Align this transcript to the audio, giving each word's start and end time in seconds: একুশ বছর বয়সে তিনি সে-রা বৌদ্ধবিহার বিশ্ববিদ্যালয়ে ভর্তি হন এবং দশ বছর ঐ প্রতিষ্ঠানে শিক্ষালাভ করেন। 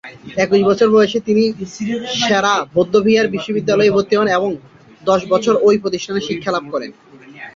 একুশ 0.37 0.61
বছর 0.65 0.87
বয়সে 0.89 1.19
তিনি 1.27 1.43
সে-রা 2.17 2.53
বৌদ্ধবিহার 2.75 3.27
বিশ্ববিদ্যালয়ে 3.27 3.93
ভর্তি 3.95 4.13
হন 4.17 4.27
এবং 4.29 4.49
দশ 5.03 5.21
বছর 5.29 5.53
ঐ 5.61 5.79
প্রতিষ্ঠানে 5.83 6.21
শিক্ষালাভ 6.27 6.63
করেন। 6.73 6.91